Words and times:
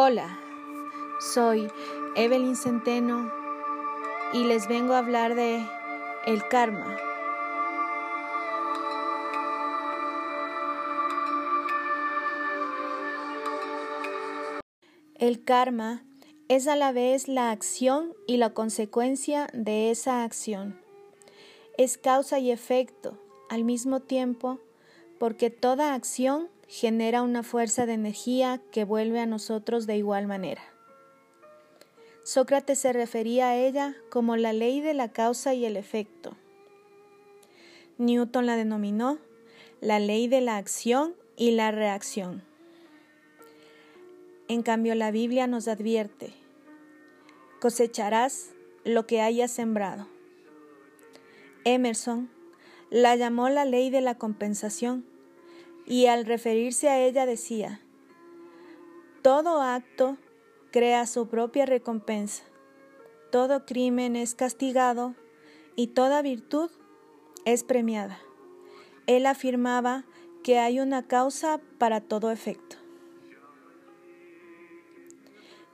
Hola, 0.00 0.38
soy 1.18 1.66
Evelyn 2.14 2.54
Centeno 2.54 3.32
y 4.32 4.44
les 4.44 4.68
vengo 4.68 4.94
a 4.94 4.98
hablar 4.98 5.34
de 5.34 5.60
el 6.24 6.46
karma. 6.46 6.96
El 15.16 15.42
karma 15.42 16.04
es 16.46 16.68
a 16.68 16.76
la 16.76 16.92
vez 16.92 17.26
la 17.26 17.50
acción 17.50 18.14
y 18.28 18.36
la 18.36 18.54
consecuencia 18.54 19.48
de 19.52 19.90
esa 19.90 20.22
acción. 20.22 20.80
Es 21.76 21.98
causa 21.98 22.38
y 22.38 22.52
efecto 22.52 23.18
al 23.50 23.64
mismo 23.64 23.98
tiempo 23.98 24.60
porque 25.18 25.50
toda 25.50 25.94
acción 25.94 26.48
genera 26.68 27.22
una 27.22 27.42
fuerza 27.42 27.86
de 27.86 27.94
energía 27.94 28.60
que 28.70 28.84
vuelve 28.84 29.20
a 29.20 29.26
nosotros 29.26 29.86
de 29.86 29.96
igual 29.96 30.26
manera. 30.26 30.62
Sócrates 32.24 32.78
se 32.78 32.92
refería 32.92 33.48
a 33.48 33.56
ella 33.56 33.96
como 34.10 34.36
la 34.36 34.52
ley 34.52 34.80
de 34.80 34.92
la 34.92 35.10
causa 35.10 35.54
y 35.54 35.64
el 35.64 35.76
efecto. 35.76 36.36
Newton 37.96 38.46
la 38.46 38.56
denominó 38.56 39.18
la 39.80 39.98
ley 39.98 40.28
de 40.28 40.40
la 40.40 40.56
acción 40.56 41.14
y 41.36 41.52
la 41.52 41.70
reacción. 41.70 42.42
En 44.46 44.62
cambio, 44.62 44.94
la 44.94 45.10
Biblia 45.10 45.46
nos 45.46 45.68
advierte, 45.68 46.32
cosecharás 47.60 48.50
lo 48.84 49.06
que 49.06 49.20
hayas 49.20 49.50
sembrado. 49.50 50.06
Emerson 51.64 52.30
la 52.90 53.16
llamó 53.16 53.48
la 53.48 53.64
ley 53.64 53.90
de 53.90 54.00
la 54.00 54.16
compensación 54.16 55.04
y 55.86 56.06
al 56.06 56.24
referirse 56.24 56.88
a 56.88 57.00
ella 57.00 57.26
decía, 57.26 57.80
todo 59.22 59.62
acto 59.62 60.16
crea 60.70 61.06
su 61.06 61.28
propia 61.28 61.66
recompensa, 61.66 62.44
todo 63.30 63.66
crimen 63.66 64.16
es 64.16 64.34
castigado 64.34 65.14
y 65.76 65.88
toda 65.88 66.22
virtud 66.22 66.70
es 67.44 67.64
premiada. 67.64 68.18
Él 69.06 69.26
afirmaba 69.26 70.04
que 70.42 70.58
hay 70.58 70.80
una 70.80 71.06
causa 71.06 71.60
para 71.78 72.00
todo 72.00 72.30
efecto. 72.30 72.76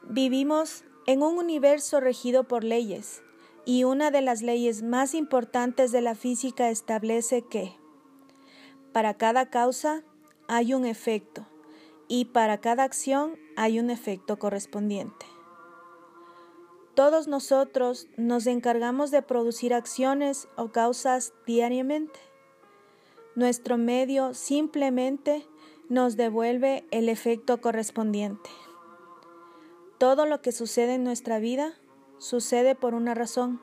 Vivimos 0.02 0.84
en 1.06 1.22
un 1.22 1.38
universo 1.38 2.00
regido 2.00 2.44
por 2.44 2.62
leyes 2.62 3.23
y 3.64 3.84
una 3.84 4.10
de 4.10 4.20
las 4.20 4.42
leyes 4.42 4.82
más 4.82 5.14
importantes 5.14 5.92
de 5.92 6.00
la 6.00 6.14
física 6.14 6.70
establece 6.70 7.42
que 7.42 7.76
para 8.92 9.14
cada 9.14 9.50
causa 9.50 10.04
hay 10.48 10.74
un 10.74 10.84
efecto 10.84 11.46
y 12.08 12.26
para 12.26 12.60
cada 12.60 12.84
acción 12.84 13.38
hay 13.56 13.80
un 13.80 13.90
efecto 13.90 14.38
correspondiente. 14.38 15.26
Todos 16.94 17.26
nosotros 17.26 18.06
nos 18.16 18.46
encargamos 18.46 19.10
de 19.10 19.22
producir 19.22 19.74
acciones 19.74 20.46
o 20.56 20.70
causas 20.70 21.32
diariamente. 21.44 22.20
Nuestro 23.34 23.78
medio 23.78 24.32
simplemente 24.32 25.44
nos 25.88 26.16
devuelve 26.16 26.86
el 26.92 27.08
efecto 27.08 27.60
correspondiente. 27.60 28.48
Todo 29.98 30.24
lo 30.24 30.40
que 30.40 30.52
sucede 30.52 30.94
en 30.94 31.04
nuestra 31.04 31.40
vida 31.40 31.74
sucede 32.18 32.74
por 32.74 32.94
una 32.94 33.14
razón, 33.14 33.60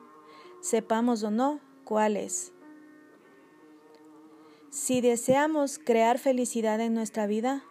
sepamos 0.60 1.22
o 1.22 1.30
no 1.30 1.60
cuál 1.84 2.16
es. 2.16 2.52
Si 4.70 5.00
deseamos 5.00 5.78
crear 5.78 6.18
felicidad 6.18 6.80
en 6.80 6.94
nuestra 6.94 7.26
vida, 7.26 7.62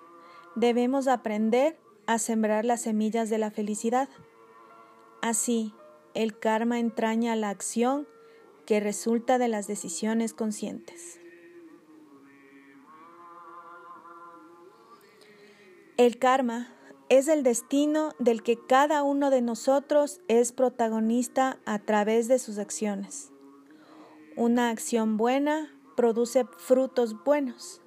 debemos 0.55 1.07
aprender 1.07 1.79
a 2.05 2.19
sembrar 2.19 2.65
las 2.65 2.81
semillas 2.81 3.29
de 3.29 3.37
la 3.37 3.49
felicidad. 3.49 4.09
Así, 5.21 5.73
el 6.13 6.37
karma 6.37 6.79
entraña 6.79 7.35
la 7.35 7.49
acción 7.49 8.07
que 8.65 8.79
resulta 8.79 9.37
de 9.37 9.47
las 9.47 9.67
decisiones 9.67 10.33
conscientes. 10.33 11.19
El 15.97 16.17
karma 16.17 16.73
es 17.11 17.27
el 17.27 17.43
destino 17.43 18.13
del 18.19 18.41
que 18.41 18.57
cada 18.57 19.03
uno 19.03 19.31
de 19.31 19.41
nosotros 19.41 20.21
es 20.29 20.53
protagonista 20.53 21.59
a 21.65 21.77
través 21.77 22.29
de 22.29 22.39
sus 22.39 22.57
acciones. 22.57 23.33
Una 24.37 24.69
acción 24.69 25.17
buena 25.17 25.77
produce 25.97 26.45
frutos 26.57 27.21
buenos 27.25 27.81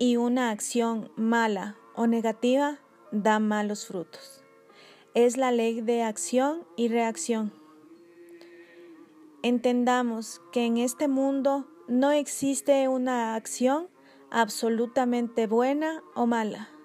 y 0.00 0.16
una 0.16 0.50
acción 0.50 1.12
mala 1.14 1.76
o 1.94 2.08
negativa 2.08 2.80
da 3.12 3.38
malos 3.38 3.86
frutos. 3.86 4.42
Es 5.14 5.36
la 5.36 5.52
ley 5.52 5.80
de 5.80 6.02
acción 6.02 6.66
y 6.76 6.88
reacción. 6.88 7.52
Entendamos 9.44 10.40
que 10.50 10.64
en 10.64 10.78
este 10.78 11.06
mundo 11.06 11.68
no 11.86 12.10
existe 12.10 12.88
una 12.88 13.36
acción 13.36 13.86
absolutamente 14.32 15.46
buena 15.46 16.02
o 16.16 16.26
mala. 16.26 16.75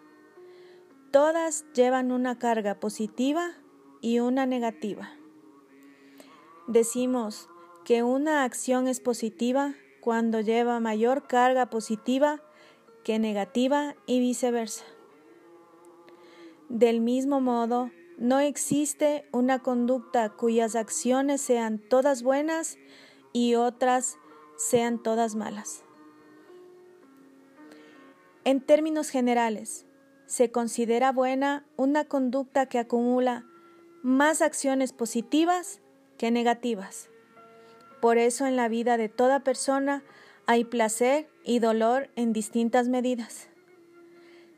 Todas 1.11 1.65
llevan 1.73 2.13
una 2.13 2.39
carga 2.39 2.79
positiva 2.79 3.51
y 3.99 4.19
una 4.19 4.45
negativa. 4.45 5.11
Decimos 6.67 7.49
que 7.83 8.01
una 8.01 8.45
acción 8.45 8.87
es 8.87 9.01
positiva 9.01 9.75
cuando 9.99 10.39
lleva 10.39 10.79
mayor 10.79 11.27
carga 11.27 11.69
positiva 11.69 12.41
que 13.03 13.19
negativa 13.19 13.95
y 14.05 14.21
viceversa. 14.21 14.85
Del 16.69 17.01
mismo 17.01 17.41
modo, 17.41 17.91
no 18.17 18.39
existe 18.39 19.27
una 19.33 19.59
conducta 19.59 20.29
cuyas 20.29 20.77
acciones 20.77 21.41
sean 21.41 21.79
todas 21.79 22.23
buenas 22.23 22.77
y 23.33 23.55
otras 23.55 24.17
sean 24.55 25.03
todas 25.03 25.35
malas. 25.35 25.83
En 28.45 28.61
términos 28.61 29.09
generales, 29.09 29.85
se 30.31 30.49
considera 30.49 31.11
buena 31.11 31.65
una 31.75 32.05
conducta 32.05 32.65
que 32.67 32.79
acumula 32.79 33.43
más 34.01 34.41
acciones 34.41 34.93
positivas 34.93 35.81
que 36.17 36.31
negativas. 36.31 37.09
Por 37.99 38.17
eso 38.17 38.45
en 38.45 38.55
la 38.55 38.69
vida 38.69 38.95
de 38.95 39.09
toda 39.09 39.41
persona 39.41 40.05
hay 40.45 40.63
placer 40.63 41.29
y 41.43 41.59
dolor 41.59 42.09
en 42.15 42.31
distintas 42.31 42.87
medidas, 42.87 43.49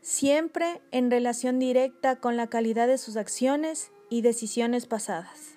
siempre 0.02 0.80
en 0.92 1.10
relación 1.10 1.58
directa 1.58 2.18
con 2.18 2.38
la 2.38 2.46
calidad 2.46 2.86
de 2.86 3.00
sus 3.00 3.18
acciones 3.18 3.92
y 4.12 4.22
decisiones 4.22 4.86
pasadas. 4.86 5.56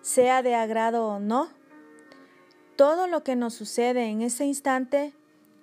Sea 0.00 0.42
de 0.42 0.54
agrado 0.54 1.06
o 1.06 1.20
no, 1.20 1.50
todo 2.76 3.08
lo 3.08 3.24
que 3.24 3.36
nos 3.36 3.52
sucede 3.52 4.06
en 4.06 4.22
ese 4.22 4.46
instante 4.46 5.12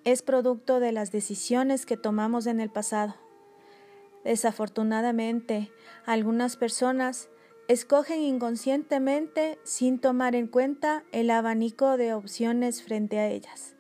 es 0.03 0.21
producto 0.21 0.79
de 0.79 0.91
las 0.91 1.11
decisiones 1.11 1.85
que 1.85 1.97
tomamos 1.97 2.47
en 2.47 2.59
el 2.59 2.69
pasado. 2.69 3.15
Desafortunadamente, 4.23 5.71
algunas 6.05 6.57
personas 6.57 7.29
escogen 7.67 8.21
inconscientemente 8.21 9.59
sin 9.63 9.99
tomar 9.99 10.35
en 10.35 10.47
cuenta 10.47 11.03
el 11.11 11.29
abanico 11.29 11.97
de 11.97 12.13
opciones 12.13 12.81
frente 12.81 13.19
a 13.19 13.27
ellas. 13.27 13.75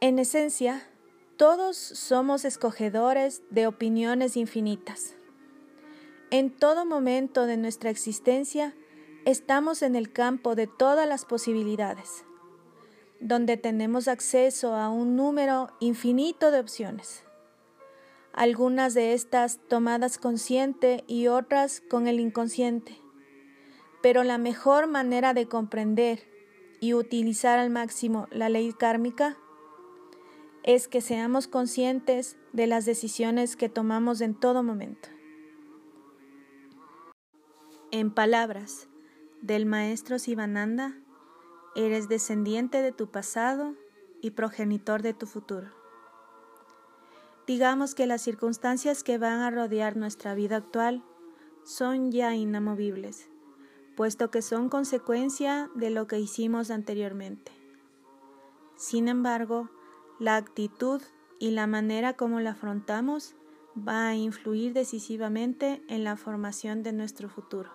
En 0.00 0.18
esencia, 0.18 0.86
todos 1.36 1.76
somos 1.76 2.44
escogedores 2.44 3.42
de 3.50 3.66
opiniones 3.66 4.36
infinitas. 4.36 5.14
En 6.30 6.50
todo 6.50 6.84
momento 6.84 7.46
de 7.46 7.56
nuestra 7.56 7.90
existencia 7.90 8.74
estamos 9.24 9.82
en 9.82 9.96
el 9.96 10.12
campo 10.12 10.54
de 10.54 10.66
todas 10.66 11.08
las 11.08 11.24
posibilidades, 11.24 12.24
donde 13.22 13.56
tenemos 13.56 14.08
acceso 14.08 14.74
a 14.74 14.90
un 14.90 15.16
número 15.16 15.70
infinito 15.80 16.50
de 16.50 16.60
opciones 16.60 17.24
algunas 18.32 18.94
de 18.94 19.12
estas 19.12 19.58
tomadas 19.68 20.18
consciente 20.18 21.04
y 21.06 21.26
otras 21.26 21.80
con 21.80 22.06
el 22.06 22.18
inconsciente. 22.20 22.98
Pero 24.02 24.24
la 24.24 24.38
mejor 24.38 24.86
manera 24.86 25.34
de 25.34 25.46
comprender 25.46 26.20
y 26.80 26.94
utilizar 26.94 27.58
al 27.58 27.70
máximo 27.70 28.26
la 28.30 28.48
ley 28.48 28.72
kármica 28.72 29.36
es 30.64 30.88
que 30.88 31.00
seamos 31.00 31.46
conscientes 31.46 32.36
de 32.52 32.66
las 32.66 32.84
decisiones 32.84 33.56
que 33.56 33.68
tomamos 33.68 34.20
en 34.20 34.34
todo 34.34 34.62
momento. 34.62 35.08
En 37.90 38.12
palabras 38.12 38.88
del 39.42 39.66
maestro 39.66 40.18
Sivananda, 40.18 40.96
eres 41.74 42.08
descendiente 42.08 42.82
de 42.82 42.92
tu 42.92 43.10
pasado 43.10 43.74
y 44.20 44.30
progenitor 44.30 45.02
de 45.02 45.14
tu 45.14 45.26
futuro. 45.26 45.68
Digamos 47.46 47.94
que 47.94 48.06
las 48.06 48.22
circunstancias 48.22 49.02
que 49.02 49.18
van 49.18 49.40
a 49.40 49.50
rodear 49.50 49.96
nuestra 49.96 50.34
vida 50.34 50.56
actual 50.56 51.02
son 51.64 52.12
ya 52.12 52.34
inamovibles, 52.34 53.28
puesto 53.96 54.30
que 54.30 54.42
son 54.42 54.68
consecuencia 54.68 55.70
de 55.74 55.90
lo 55.90 56.06
que 56.06 56.18
hicimos 56.18 56.70
anteriormente. 56.70 57.52
Sin 58.76 59.08
embargo, 59.08 59.70
la 60.18 60.36
actitud 60.36 61.02
y 61.38 61.50
la 61.50 61.66
manera 61.66 62.16
como 62.16 62.40
la 62.40 62.50
afrontamos 62.50 63.34
va 63.76 64.08
a 64.08 64.14
influir 64.14 64.72
decisivamente 64.72 65.82
en 65.88 66.04
la 66.04 66.16
formación 66.16 66.82
de 66.82 66.92
nuestro 66.92 67.28
futuro. 67.28 67.70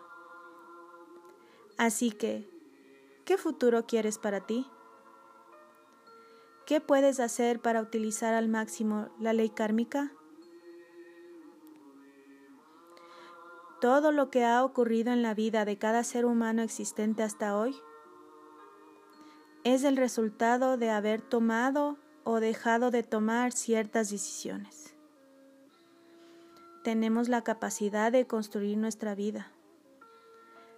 Así 1.78 2.12
que, 2.12 2.50
¿qué 3.28 3.38
futuro 3.38 3.86
quieres 3.86 4.18
para 4.18 4.40
ti? 4.40 4.66
¿Qué 6.66 6.80
puedes 6.80 7.20
hacer 7.20 7.60
para 7.60 7.82
utilizar 7.82 8.34
al 8.34 8.48
máximo 8.48 9.10
la 9.20 9.34
ley 9.34 9.50
kármica? 9.50 10.14
Todo 13.82 14.14
lo 14.14 14.30
que 14.30 14.46
ha 14.46 14.64
ocurrido 14.64 15.12
en 15.12 15.24
la 15.24 15.34
vida 15.34 15.66
de 15.66 15.78
cada 15.78 16.06
ser 16.06 16.26
humano 16.26 16.62
existente 16.62 17.22
hasta 17.22 17.58
hoy 17.58 17.76
es 19.66 19.84
el 19.84 19.98
resultado 19.98 20.78
de 20.78 20.90
haber 20.90 21.22
tomado 21.22 21.98
o 22.24 22.40
dejado 22.40 22.92
de 22.92 23.04
tomar 23.04 23.52
ciertas 23.52 24.10
decisiones. 24.10 24.96
Tenemos 26.82 27.28
la 27.28 27.44
capacidad 27.44 28.10
de 28.10 28.26
construir 28.26 28.78
nuestra 28.78 29.16
vida, 29.16 29.52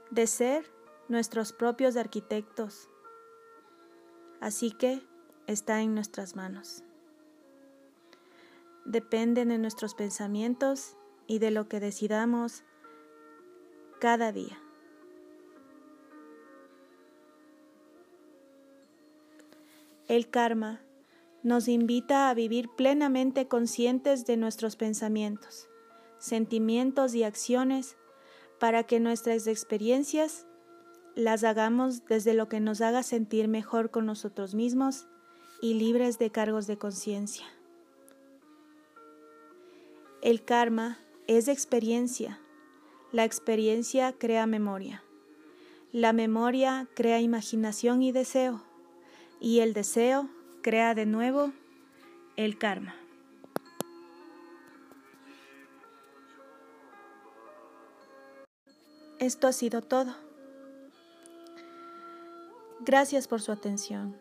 de 0.10 0.26
ser 0.26 0.79
nuestros 1.10 1.52
propios 1.52 1.98
arquitectos. 1.98 2.88
Así 4.40 4.72
que 4.72 5.02
está 5.48 5.82
en 5.82 5.96
nuestras 5.96 6.36
manos. 6.36 6.84
Depende 8.86 9.46
de 9.46 9.58
nuestros 9.58 9.96
pensamientos 9.96 10.96
y 11.28 11.40
de 11.40 11.52
lo 11.52 11.68
que 11.68 11.80
decidamos 11.80 12.64
cada 14.00 14.32
día. 14.32 14.58
El 20.08 20.30
karma 20.30 20.82
nos 21.44 21.68
invita 21.68 22.30
a 22.30 22.34
vivir 22.34 22.70
plenamente 22.76 23.48
conscientes 23.48 24.26
de 24.26 24.38
nuestros 24.38 24.76
pensamientos, 24.76 25.70
sentimientos 26.18 27.14
y 27.14 27.24
acciones 27.24 27.96
para 28.60 28.84
que 28.84 29.00
nuestras 29.00 29.48
experiencias 29.48 30.48
las 31.20 31.44
hagamos 31.44 32.06
desde 32.06 32.34
lo 32.34 32.48
que 32.48 32.60
nos 32.60 32.82
haga 32.82 33.04
sentir 33.04 33.48
mejor 33.48 33.92
con 33.92 34.06
nosotros 34.06 34.56
mismos 34.56 35.08
y 35.62 35.74
libres 35.74 36.18
de 36.18 36.32
cargos 36.32 36.66
de 36.68 36.78
conciencia. 36.78 37.46
El 40.22 40.44
karma 40.44 41.00
es 41.28 41.48
experiencia. 41.48 42.40
La 43.12 43.26
experiencia 43.26 44.14
crea 44.14 44.46
memoria. 44.46 45.04
La 45.92 46.14
memoria 46.14 46.88
crea 46.94 47.20
imaginación 47.20 48.02
y 48.02 48.12
deseo 48.12 48.64
y 49.40 49.60
el 49.60 49.74
deseo 49.74 50.30
crea 50.62 50.94
de 50.94 51.06
nuevo 51.06 51.52
el 52.36 52.58
karma. 52.58 52.96
Esto 59.20 59.48
ha 59.48 59.52
sido 59.52 59.82
todo. 59.82 60.29
Gracias 62.82 63.28
por 63.28 63.42
su 63.42 63.52
atención. 63.52 64.18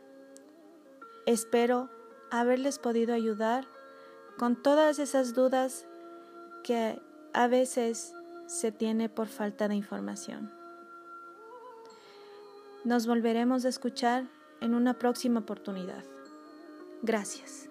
Espero 1.27 1.89
haberles 2.31 2.79
podido 2.79 3.15
ayudar 3.15 3.67
con 4.37 4.57
todas 4.57 4.99
esas 4.99 5.35
dudas 5.35 5.87
que 6.65 7.01
a 7.33 7.47
veces 7.47 8.15
se 8.47 8.73
tiene 8.73 9.09
por 9.09 9.29
falta 9.29 9.69
de 9.69 9.75
información. 9.75 10.53
Nos 12.85 13.07
volveremos 13.07 13.65
a 13.65 13.69
escuchar 13.69 14.25
en 14.61 14.75
una 14.75 14.99
próxima 14.99 15.41
oportunidad. 15.41 16.05
Gracias. 17.03 17.69